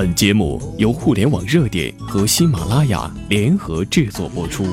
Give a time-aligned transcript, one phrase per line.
[0.00, 4.66] 本节目由互联网热点和喜马拉雅联合制作播出。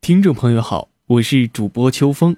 [0.00, 2.36] 听众朋友好，我是主播秋风。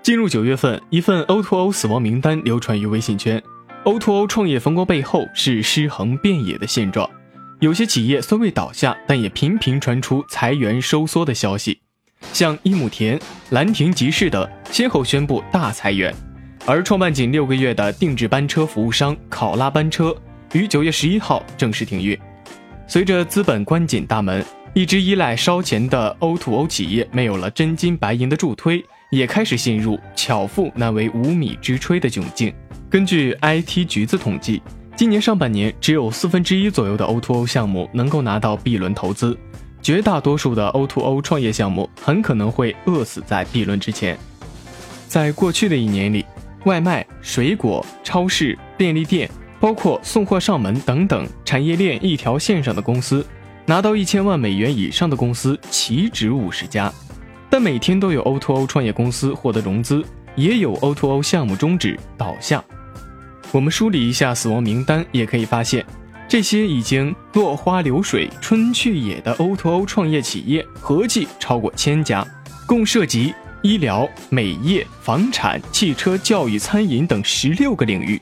[0.00, 3.42] 进入九月份，一份 O2O o 死亡名单流传于微信圈。
[3.84, 7.10] O2O 创业风光背后是尸横遍野的现状，
[7.58, 11.80] 有些企业虽未倒下，但也频频传出裁员收缩的消息。
[12.32, 13.20] 像一亩田、
[13.50, 16.14] 兰亭集市等先后宣布大裁员，
[16.68, 20.14] 而创办仅六个月的定制班车服务商考拉班车
[20.52, 22.16] 于九月十一号正式停运。
[22.86, 32.52] 随着资本关紧大门，一直依赖烧钱的 O2O 企业没有了真金白银的助推，也开始陷入巧妇难为无米之炊的窘境。
[32.90, 34.60] 根据 IT 橘子统计，
[34.94, 39.34] 今年上半年只有四分之一左右的 O2O 项目能够拿到 B 轮投资。
[39.80, 44.18] 绝大多数的 O2O 创业项目很可能会饿死在 B 轮之前。
[45.06, 46.26] 在过去的一年里，
[46.64, 53.24] 外卖、水果、超市、便利店，包括送货上门等等产业链一条线上的公司，
[53.66, 56.92] 拿到一千万美元以上的公司岂止五十家。
[57.50, 62.62] 但每天都有 O2O 创业公司获得融资，也有 O2O 项目终止倒下。
[63.50, 65.84] 我们梳理一下死亡名单，也可以发现。
[66.28, 72.22] 这些已经落花流水、春去也的 O2O 创业企业合计超过千家，
[72.66, 73.32] 共涉及
[73.62, 78.20] 医疗、美业、房产、汽车、教育、餐饮等十六个领域。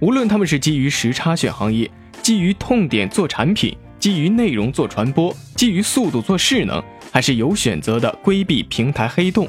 [0.00, 1.90] 无论他们是基于时差选行业、
[2.22, 9.46] 基于痛点做产品、基于内容做传播、基于速度做势能，还是有选择的规避平台黑洞，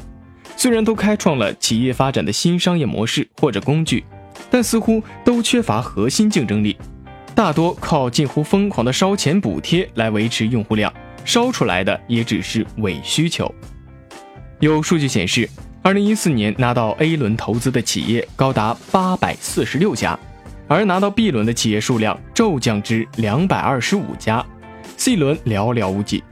[0.55, 4.03] 虽然都开创了企业发展的新商业模式或者工具，
[4.51, 6.77] 但似乎都缺乏核心竞争力。
[7.33, 10.93] 大多靠近乎疯狂的烧钱补贴来维持用户量，
[11.25, 13.51] 烧出来的也只是伪需求。
[14.63, 15.49] 有数据显示，
[15.81, 20.17] 二零一四年拿到 A 轮投资的企业高达八百四十六家，
[20.69, 24.41] 而拿到 B 轮的企业数量骤降至两百二十五家
[24.95, 26.23] ，C 轮寥寥无几。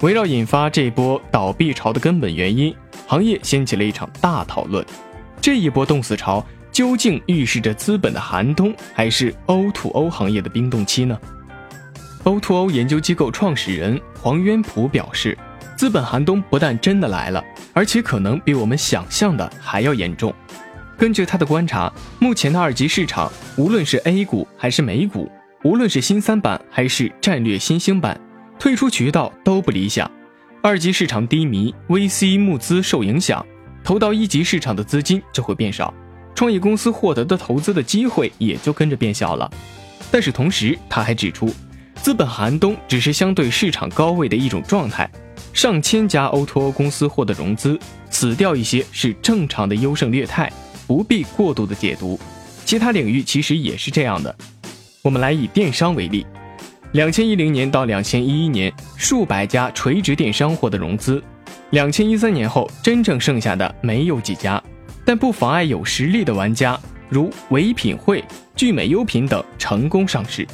[0.00, 2.74] 围绕引发这波倒闭潮的根本原因，
[3.06, 4.82] 行业掀起了一场大讨论。
[5.42, 6.42] 这一波冻死潮。
[6.72, 11.16] 究竟预示着资本的寒冬，还是 O2O 行业的冰冻期呢
[12.24, 15.38] ？O2O 研究机构创始人黄渊普表示，
[15.76, 17.44] 资本寒冬不但真的来了，
[17.74, 20.32] 而且可能比我们想象的还要严重。
[20.96, 25.30] 根据他的观察，目前的二级市场，无论是 A 股还是美股，
[25.64, 28.18] 无论是新三板还是战略新兴板，
[28.58, 30.10] 退出渠道都不理想。
[30.62, 33.44] 二级市场低迷，VC 募资受影响，
[33.82, 35.92] 投到一级市场的资金就会变少。
[36.34, 39.50] 创业公司获得的投资的机会也就跟着变小了，
[40.10, 41.52] 但是同时他还指出，
[41.96, 45.10] 资本寒冬只是相对市场高位的一种状态，
[45.54, 47.78] 上千家 O2O 公司获得融资，
[48.10, 50.52] 死掉一些是正常的优胜劣汰，
[50.84, 52.18] 不必过度的解读。
[52.64, 54.34] 其他领域其实也是这样的。
[55.00, 56.26] 我们来以电商为例，
[56.92, 61.22] 两千一零年到两千一一年，数百家垂直电商获得融资，
[61.70, 64.60] 两千一三年后真正剩下的没有几家。
[65.04, 66.78] 但不妨碍有实力的玩家，
[67.08, 68.24] 如唯品会、
[68.56, 70.44] 聚美优品等成功上市。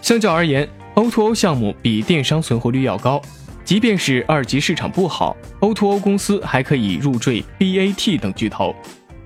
[0.00, 3.20] 相较而言，O2O 项目比电商存活率要高。
[3.68, 8.74] 即便是二级市场不好，O2O 公司还可以入赘 BAT 等巨头。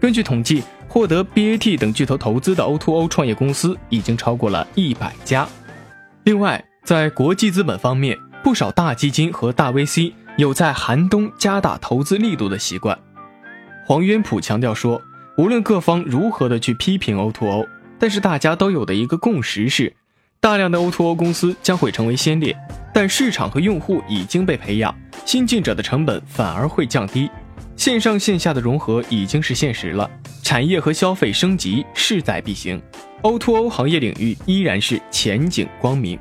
[0.00, 5.46] 根据统计，获得 BAT 等巨头投资的 O2O 创业公司已经超过了一百家。
[6.24, 12.98] 另外，在国际资本方面，不少大基金和大 VC 有在寒冬加大投资力度的习惯。
[13.86, 15.00] 黄渊普强调说，
[15.38, 19.94] 无论各方如何的去批评 O2O，但是大家都有的一个共识是，
[20.40, 22.56] 大量的 O2O 公司将会成为先烈，
[22.92, 24.94] 但市场和用户已经被培养，
[25.24, 27.30] 新进者的成本反而会降低，
[27.76, 30.10] 线上线下的融合已经是现实了，
[30.42, 32.80] 产业和消费升级势在必行
[33.22, 36.18] ，O2O 行业领域依然是前景光明。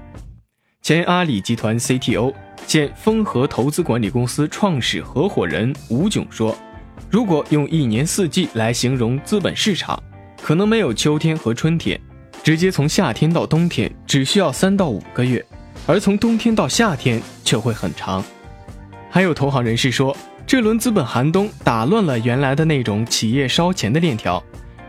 [0.81, 2.33] 前阿里集团 CTO、
[2.65, 6.57] 现丰和投资管理公司创始合伙人吴炯说。
[7.09, 10.01] 如果用一年四季来形容资本市场，
[10.41, 11.99] 可能没有秋天和春天，
[12.41, 15.45] 直接从夏天到冬天只需要三到五个月，
[15.87, 18.23] 而从冬天到夏天却会很长。
[19.09, 20.15] 还有投行人士说，
[20.47, 24.41] 这轮资本寒冬打乱了原来的那种企业烧钱的链条。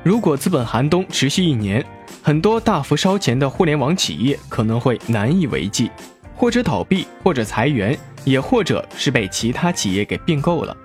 [0.02, 1.84] 如果资本寒冬持续一年，
[2.22, 5.90] 很多大幅烧钱的互联网企业可能会难以为继，
[6.34, 10.76] 或者倒闭，或者裁员，也或者是被其他企业给并购了。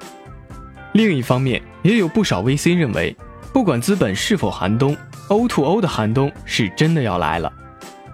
[0.93, 3.15] 另一方面，也有不少 VC 认为，
[3.53, 4.95] 不管资本是否寒冬
[5.29, 7.51] ，O2O 的寒冬是真的要来了。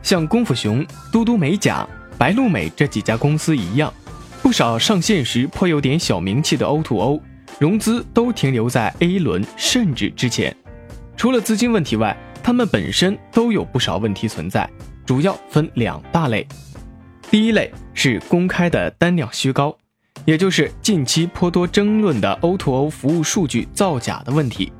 [0.03, 3.91] 像功夫熊、嘟嘟美甲、白鹿美这几家公司一样，
[4.41, 7.21] 不少上线时颇有点小名气的 O2O，
[7.57, 10.55] 融资都停留在 A 轮甚至之前。
[11.15, 14.69] 除了资金问题外，他们本身都有不少问题存在，
[15.05, 16.45] 主要分两大类。
[17.31, 19.73] 第一类是公开的单量虚高，
[20.25, 24.71] 也就是近期颇多争论的 O2O 服务数据造假的问题，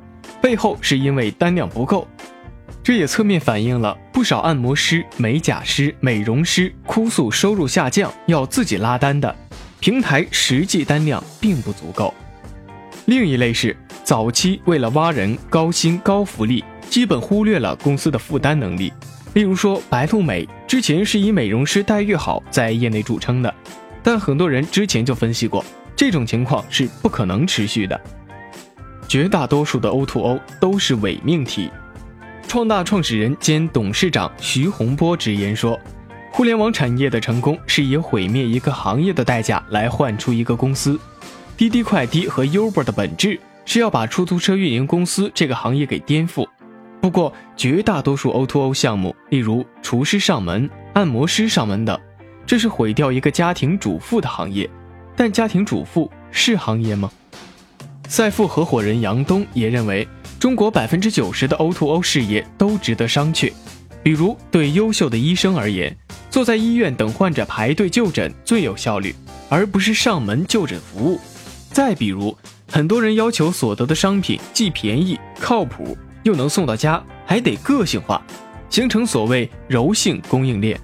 [0.42, 2.06] 背后是因为单量不够。
[2.81, 9.34] 这也侧面反映了不少按摩师、美甲师、美容师哭诉收入下降，要自己拉单的，
[9.80, 12.14] 平台实际单量并不足够。
[13.06, 18.92] 另一类是早期为了挖人、高薪高福利，基本忽略了公司的负担能力。
[19.34, 23.54] 例如说，白鹿美之前是以美容师待遇好在业内著称的，
[24.04, 25.66] 但很多人之前就分析过，
[25.96, 28.00] 这种情况是不可能持续的。
[29.08, 31.70] 绝大多数的 O2O 都是伪命题。
[32.53, 35.75] 创大创始人兼董事长徐洪波直言说
[36.31, 41.00] ：“互联网产业的成功是以毁灭一个行业的代价来换出一个公司。
[41.57, 46.47] 滴滴快滴和 Uber 的本质是要把出租车运营公司这个行业给颠覆。
[47.01, 52.00] 不过，绝大多数 O2O 项目，例如厨师上门、按摩师上门等，
[52.45, 54.69] 这是毁掉一个家庭主妇的行业。
[55.15, 57.09] 但家庭主妇是行业吗？”
[58.07, 60.07] 赛富合伙人杨东也认为。
[60.39, 63.50] 中国百分之九十的 O2O 事业都值得商榷，
[64.03, 65.95] 比如对优秀的医生而言，
[66.29, 69.15] 坐在医院等患者排队就诊最有效率，
[69.47, 71.17] 而不是上门就诊服务。
[71.71, 72.38] 再比如，
[72.69, 78.21] 很多人要求所得的商品既便宜、靠谱，又能送到家，还得个性化，
[78.69, 80.77] 形成所谓柔性供应链。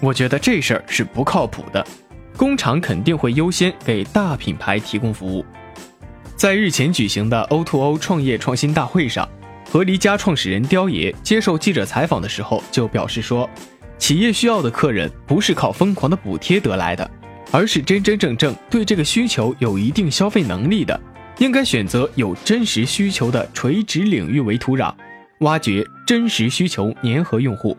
[0.00, 1.86] 我觉得这事儿是不靠谱的，
[2.34, 5.44] 工厂肯定会优先给大品牌提供服务。
[6.42, 9.28] 在日前举行的 O2O 创业创新大会上，
[9.70, 13.48] 和离家创始人刁爷接受记者采访的时候就表示说，
[13.96, 17.08] 企业需要的客人不是靠疯狂的补贴得来的，
[17.52, 21.00] 而是真真正正对这个需求有一定消费能力的，
[21.38, 24.92] 应该选择有真实需求的垂直领域为土壤，
[25.42, 27.78] 挖掘真实需求粘合用户，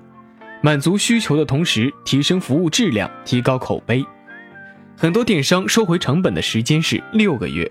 [0.62, 4.02] 满足需求的同时提升服务质量，提高口碑。
[4.96, 7.70] 很多电商收回成本的时间是六个月。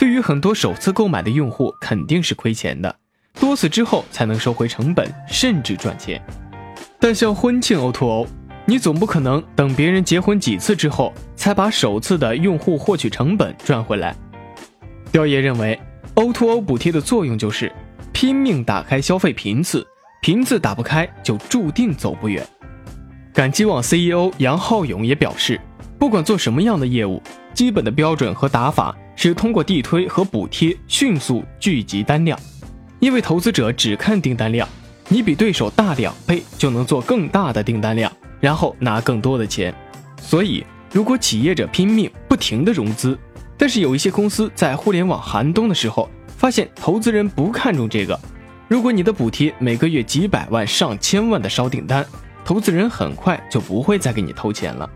[0.00, 2.96] 对于很多首次购买的用户，肯定是亏钱的，
[3.38, 6.18] 多次之后才能收回成本，甚至赚钱。
[6.98, 8.26] 但像婚庆 O2O，O，
[8.64, 14.16] 你总不可能等别人结婚几次之后，才把首次的用户获取成本赚回来。
[15.12, 15.78] 刁爷认为
[16.14, 17.70] ，O2O 补贴的作用就是
[18.10, 19.86] 拼命打开消费频次，
[20.22, 22.42] 频次打不开就注定走不远。
[23.34, 25.60] 赶集网 CEO 杨浩勇也表示，
[25.98, 27.22] 不管做什么样的业务，
[27.52, 28.96] 基本的标准和打法。
[29.22, 32.40] 是通过地推和补贴迅速聚集单量，
[33.00, 34.66] 因为投资者只看订单量，
[35.08, 39.74] 你比对手大两倍就能做更大的订单量，然后拿更多的钱。
[40.22, 43.18] 所以，如果企业者拼命不停的融资，
[43.58, 46.08] 但是有一些公司在互联网寒冬的时候，
[46.38, 48.18] 发现投资人不看重这个，
[48.68, 52.02] 如果你的补贴每个月几百万上千万的烧订单，
[52.42, 54.88] 投资人很快就不会再给你投钱了。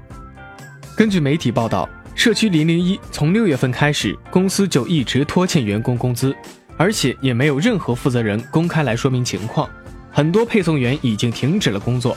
[0.96, 1.86] 根据媒体报道。
[2.14, 6.34] 社区零零一从六月份开始，公司就一直拖欠员工工资，
[6.76, 9.68] 而且也没有任何负责人公开来说明情况。
[10.10, 12.16] 很多配送员已经停止了工作。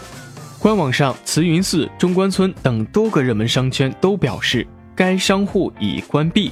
[0.60, 4.66] 官网上，慈云寺、中关村等多个热门商圈都表示
[4.96, 6.52] 该商户已关闭。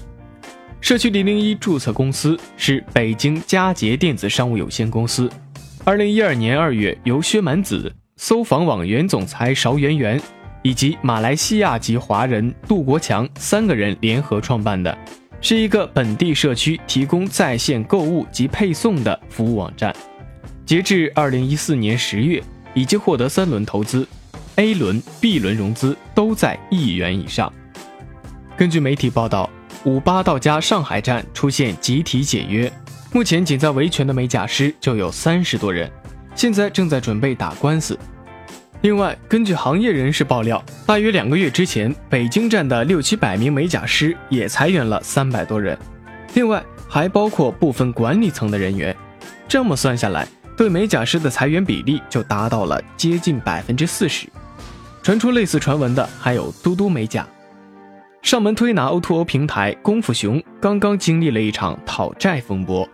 [0.81, 5.29] 社区零零一注册公司是北京佳捷电子商务有限公司，
[5.83, 10.19] 二零一二年二月由薛蛮子、搜房网原总裁邵媛媛。
[10.65, 14.97] 以及马来西亚籍华人杜国强三个人联合创办的，
[15.39, 19.95] 是一个本地社区提供在线购物及配送的服务网站。
[20.65, 22.41] 截至二零一四年十月，
[22.73, 24.07] 已经获得三轮投资
[24.55, 27.53] ，A 轮、B 轮融资都在亿元以上。
[28.57, 29.47] 根据媒体报道，
[29.83, 32.73] 五八到家上海站出现集体解约，
[33.13, 35.87] 目前仅在维权的美甲师就有三十多人，
[36.33, 37.95] 现在正在准备打官司。
[38.85, 45.75] 另外，根据行业人士爆料，大约两个月之前，北京站的六七百名美甲师也裁员了三百多人，
[46.35, 48.95] 另外还包括部分管理层的人员。
[49.47, 54.27] 这么算下来，对美甲师的裁员比例就达到了接近百分之四十。
[55.01, 57.27] 传出类似传闻的还有嘟嘟美甲。
[58.21, 62.87] 上门推拿 O2O 平台功夫熊刚刚经历了一场讨债风波，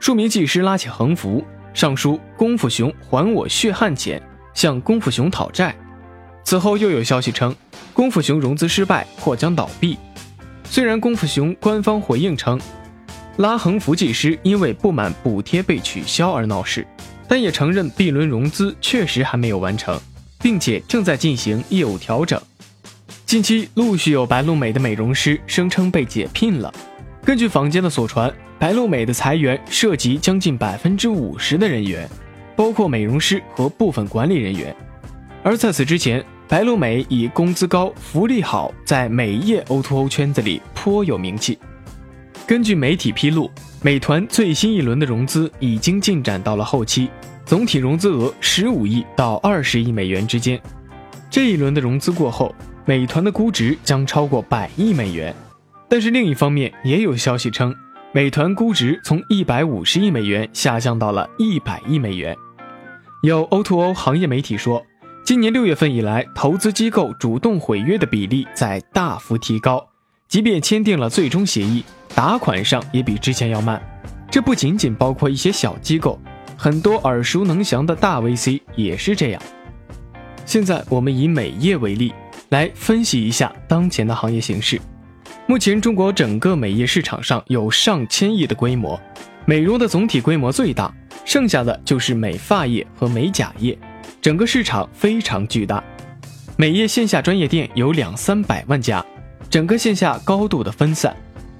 [0.00, 1.42] 数名技师拉起横幅，
[1.72, 4.20] 上书“功夫熊还我血汗钱”。
[4.54, 5.74] 向功夫熊讨债，
[6.44, 7.54] 此后又有消息称，
[7.92, 9.98] 功夫熊融资失败或将倒闭。
[10.64, 12.60] 虽然功夫熊官方回应称，
[13.38, 16.86] 拉横幅技师因为不满补贴被取消而闹事，
[17.28, 19.98] 但也承认 B 轮融资确实还没有完成，
[20.40, 22.40] 并且正在进行业务调整。
[23.26, 26.72] 近期陆续有白鹿美的美容师声称被解聘了。
[27.24, 32.08] 根据坊间的所传，白露美的裁员涉及将近百分之五十的人员，
[32.56, 34.74] 包括美容师和部分管理人员。
[35.42, 41.58] 而在此之前，白露美以工资高、福利好，在美业 O2O 圈子里颇有名气。
[42.46, 47.08] 根据媒体披露，美团最新一轮的融资已经进展到了后期，
[47.46, 50.60] 总体融资额十五亿到二十亿美元之间。
[51.30, 52.54] 这一轮的融资过后，
[52.84, 55.34] 美团的估值将超过百亿美元。
[55.88, 57.74] 但是另一方面，也有消息称，
[58.12, 62.36] 美团估值从一百五十亿美元下降到了一百亿美元。
[63.22, 64.84] 有 O2O 行业媒体说。
[65.22, 69.86] 今年六月份以来，投资机构主动毁约的比例在大幅提高，
[70.26, 71.84] 即便签订了最终协议，
[72.16, 73.80] 打款上也比之前要慢。
[74.28, 76.18] 这不仅仅包括一些小机构，
[76.56, 79.40] 很多耳熟能详的大 VC 也是这样。
[80.44, 82.12] 现在我们以美业为例，
[82.48, 84.80] 来分析一下当前的行业形势。
[85.50, 88.96] 目前中国整个美业市场上有上千亿的规模，
[89.46, 93.76] 美容的总体规模最大，剩下的就是美发业和美甲业。
[94.22, 95.82] 整个市场非常巨大，
[96.56, 99.04] 美业线下专业店有两三百万家，
[99.50, 101.12] 整个线下高度的分散。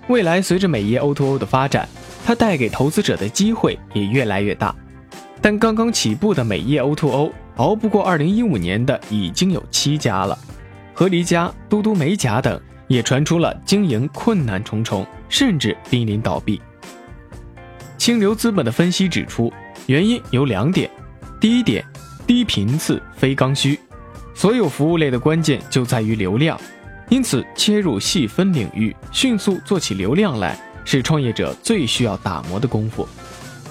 [0.07, 1.89] 未来随着美业 O2O 的发展，
[2.25, 4.73] 它带给投资者的机会也越来越大。
[5.41, 10.39] 但刚刚起步的美业 O2O，熬不过2015年的已经有七家了，
[10.95, 16.61] 和离家、嘟嘟美甲等也传出了经营困难重重，甚至濒临倒闭。
[17.97, 19.53] 清流资本的分析指出，
[19.87, 20.91] 原因有两点，
[21.41, 21.83] 第一点。
[22.27, 23.79] 低频次非刚需，
[24.35, 26.61] 所有服务类的关键就在于流量，
[27.09, 33.09] 因此切入细分领域，迅速做起流量来，是创业者最需要打磨的功夫。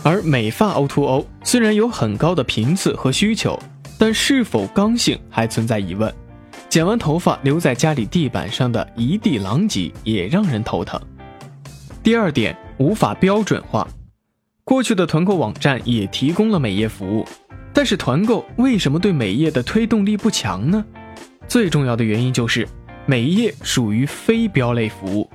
[0.04, 3.58] 而美发 O2O 虽然有很高的频次和需求，
[3.98, 6.14] 但是否刚性还存在疑问。
[6.70, 11.02] 剪完头发留在家里地板上的一地狼藉也让人头疼。
[12.04, 13.88] 第二点，无法标准化，
[14.64, 17.26] 过去的团购网站也提供了美业服务。
[17.74, 20.86] 但是团购为什么对美业的推动力不强呢？
[21.48, 22.68] 最重要的原因就是
[23.08, 25.28] 美业属于非标类服务，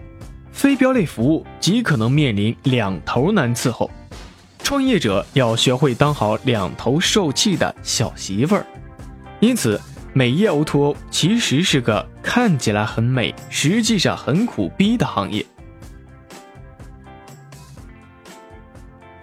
[0.52, 3.90] 非标类服务极可能面临两头难伺候，
[4.62, 8.64] 创业者要学会当好两头受气的小媳妇儿。
[9.40, 9.80] 因此，
[10.16, 15.44] 美业 O2O 其实是个看起来很美，实际上很苦逼的行业。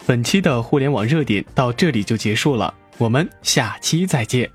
[0.05, 2.73] 本期的互联网热点到这里就结束了。
[2.97, 4.51] 我们下期再见。